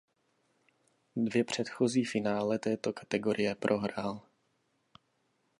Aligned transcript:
Dvě 1.15 1.43
předchozí 1.43 2.05
finále 2.05 2.59
této 2.59 2.93
kategorie 2.93 3.55
prohrál. 3.55 4.21